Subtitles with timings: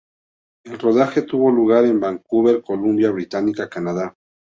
[0.65, 4.15] El rodaje tuvo lugar en Vancouver, Columbia Británica, Canadá.